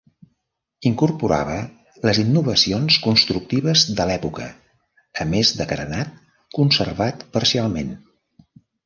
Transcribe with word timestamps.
Incorporava 0.89 1.57
les 2.09 2.19
innovacions 2.23 2.97
constructives 3.03 3.83
de 3.99 4.07
l'època, 4.13 4.47
a 5.25 5.29
més 5.35 5.53
de 5.61 5.69
carenat, 5.73 6.17
conservat 6.59 7.27
parcialment. 7.39 7.93